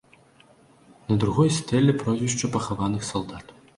На 1.11 1.15
другой 1.23 1.53
стэле 1.59 1.93
прозвішча 2.05 2.51
пахаваных 2.57 3.07
салдат. 3.11 3.55